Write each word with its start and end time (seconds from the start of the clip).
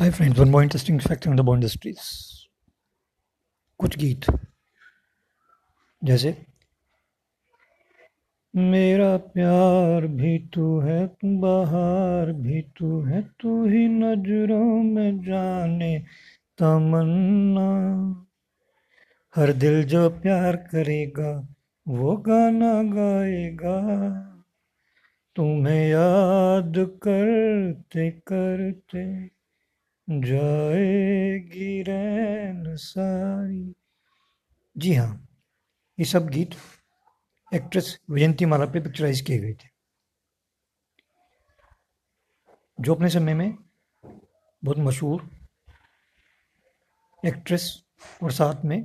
Hi 0.00 0.10
friends 0.10 0.38
one 0.38 0.48
more 0.48 0.62
interesting 0.62 1.00
fact 1.00 1.26
in 1.26 1.36
the 1.36 1.40
बॉ 1.40 1.54
industries 1.54 1.98
कुछ 3.78 3.98
गीत। 3.98 4.38
जैसे, 6.04 6.46
मेरा 8.56 9.16
प्यार 9.16 10.06
भी 10.06 10.38
तू 10.38 10.80
है, 10.80 11.16
बाहर 11.24 12.32
भी 12.32 12.62
तू 12.62 13.02
है, 13.02 13.22
तू 13.22 13.66
ही 13.66 13.88
नज़रों 13.88 14.82
में 14.82 15.22
जाने, 15.22 16.04
तमन्ना। 16.58 18.26
हर 19.36 19.52
दिल 19.52 19.84
जो 19.84 20.10
प्यार 20.10 20.56
करेगा, 20.56 21.48
वो 21.88 22.16
गाना 22.16 22.82
गाएगा। 22.82 23.80
तुम्हें 25.36 25.88
याद 25.88 26.74
करते 26.78 28.10
करते 28.10 29.39
जाएगी 30.08 31.82
रैन 31.82 32.76
सारी 32.76 33.74
जी 34.76 34.94
हाँ 34.94 35.28
ये 35.98 36.04
सब 36.04 36.28
गीत 36.28 36.54
एक्ट्रेस 37.54 37.98
विजंती 38.10 38.44
माला 38.44 38.66
पे 38.66 38.80
पिक्चराइज 38.80 39.20
किए 39.20 39.38
गए 39.38 39.52
थे। 39.52 39.68
जो 42.80 42.94
अपने 42.94 43.08
समय 43.08 43.34
में 43.34 43.58
बहुत 44.64 44.78
मशहूर 44.78 45.28
एक्ट्रेस 47.22 47.82
और 48.22 48.32
साथ 48.32 48.64
में 48.64 48.82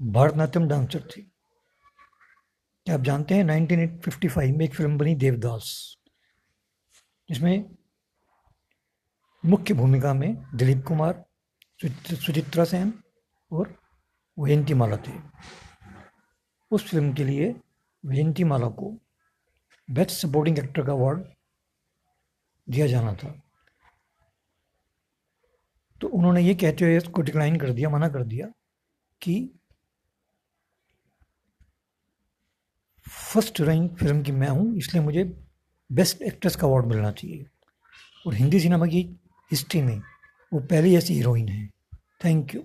भारतनाट्यम 0.00 0.68
डांसर 0.68 1.00
थी। 1.00 1.22
क्या 2.86 2.94
आप 2.94 3.00
जानते 3.00 3.34
हैं 3.34 3.44
1955 3.44 4.56
में 4.56 4.64
एक 4.64 4.74
फ़िल्म 4.74 4.98
बनी 4.98 5.14
देवदास, 5.14 5.96
जिसमें 7.28 7.64
मुख्य 9.44 9.74
भूमिका 9.74 10.12
में 10.14 10.56
दिलीप 10.56 10.82
कुमार 10.86 11.24
सुचित्रा 11.80 12.64
सेन 12.64 12.92
और 13.50 13.74
वयंती 14.38 14.74
माला 14.74 14.96
थे। 14.96 15.12
उस 16.70 16.88
फ़िल्म 16.90 17.12
के 17.14 17.24
लिए 17.24 17.54
वयंती 18.04 18.44
माला 18.44 18.68
को 18.68 18.90
बेस्ट 19.88 20.10
सपोर्टिंग 20.10 20.58
एक्टर 20.58 20.84
का 20.86 20.92
अवार्ड 20.92 21.24
दिया 22.68 22.86
जाना 22.86 23.12
था। 23.14 23.32
तो 26.00 26.08
उन्होंने 26.08 26.40
ये 26.42 26.54
कहते 26.54 26.84
हुए 26.84 26.96
इसको 26.96 27.22
डिक्लाइन 27.22 27.56
कर 27.56 27.70
दिया, 27.70 27.88
मना 27.90 28.08
कर 28.08 28.22
दिया 28.24 28.46
कि 29.20 29.34
फ़र्स्ट 33.06 33.60
रैंक 33.60 33.98
फ़िल्म 33.98 34.22
की 34.22 34.32
मैं 34.32 34.48
हूँ, 34.48 34.76
इसलिए 34.76 35.02
मुझे 35.04 35.24
बेस्ट 35.90 36.22
एक्ट्रेस 36.22 36.56
का 36.56 36.66
अवार्ड 36.66 36.86
मिलना 36.86 37.10
चाहिए। 37.12 37.46
और 38.24 38.34
हिंदी 38.34 38.60
सिनेमा 38.60 38.86
की 38.86 39.02
हिस्ट्री 39.54 39.82
में। 39.82 40.02
वो 40.52 40.60
पहली 40.60 40.96
ऐसी 40.96 41.14
हीरोइन 41.14 41.48
है। 41.48 41.70
Thank 42.24 42.54
you 42.54 42.62